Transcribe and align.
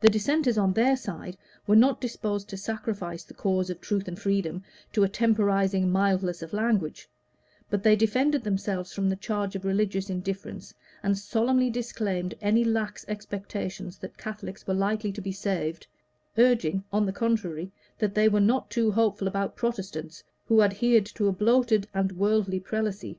The 0.00 0.10
Dissenters, 0.10 0.58
on 0.58 0.74
their 0.74 0.94
side, 0.94 1.38
were 1.66 1.74
not 1.74 2.02
disposed 2.02 2.50
to 2.50 2.58
sacrifice 2.58 3.24
the 3.24 3.32
cause 3.32 3.70
of 3.70 3.80
truth 3.80 4.06
and 4.06 4.18
freedom 4.20 4.62
to 4.92 5.04
a 5.04 5.08
temporizing 5.08 5.90
mildness 5.90 6.42
of 6.42 6.52
language; 6.52 7.08
but 7.70 7.82
they 7.82 7.96
defended 7.96 8.44
themselves 8.44 8.92
from 8.92 9.08
the 9.08 9.16
charge 9.16 9.56
of 9.56 9.64
religious 9.64 10.10
indifference, 10.10 10.74
and 11.02 11.16
solemnly 11.16 11.70
disclaimed 11.70 12.34
any 12.42 12.62
lax 12.62 13.06
expectations 13.08 13.96
that 13.96 14.18
Catholics 14.18 14.66
were 14.66 14.74
likely 14.74 15.12
to 15.12 15.22
be 15.22 15.32
saved 15.32 15.86
urging, 16.36 16.84
on 16.92 17.06
the 17.06 17.10
contrary, 17.14 17.72
that 18.00 18.14
they 18.14 18.28
were 18.28 18.38
not 18.38 18.68
too 18.70 18.90
hopeful 18.90 19.26
about 19.28 19.56
Protestants 19.56 20.22
who 20.44 20.60
adhered 20.60 21.06
to 21.06 21.26
a 21.26 21.32
bloated 21.32 21.88
and 21.94 22.12
worldly 22.12 22.60
Prelacy. 22.60 23.18